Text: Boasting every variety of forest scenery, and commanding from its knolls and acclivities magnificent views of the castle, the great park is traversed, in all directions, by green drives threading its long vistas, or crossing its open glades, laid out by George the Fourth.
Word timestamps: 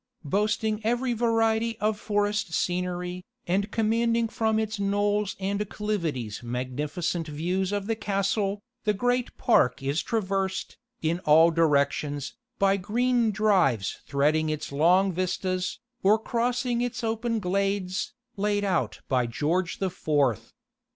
Boasting 0.23 0.81
every 0.83 1.13
variety 1.13 1.77
of 1.77 1.99
forest 1.99 2.55
scenery, 2.55 3.23
and 3.45 3.69
commanding 3.69 4.27
from 4.27 4.57
its 4.57 4.79
knolls 4.79 5.35
and 5.39 5.59
acclivities 5.61 6.41
magnificent 6.41 7.27
views 7.27 7.71
of 7.71 7.85
the 7.85 7.95
castle, 7.95 8.63
the 8.83 8.95
great 8.95 9.37
park 9.37 9.83
is 9.83 10.01
traversed, 10.01 10.75
in 11.03 11.19
all 11.19 11.51
directions, 11.51 12.33
by 12.57 12.77
green 12.77 13.29
drives 13.29 13.99
threading 14.07 14.49
its 14.49 14.71
long 14.71 15.13
vistas, 15.13 15.79
or 16.01 16.17
crossing 16.17 16.81
its 16.81 17.03
open 17.03 17.37
glades, 17.37 18.11
laid 18.37 18.63
out 18.63 19.01
by 19.07 19.27
George 19.27 19.77
the 19.77 19.91
Fourth. 19.91 20.51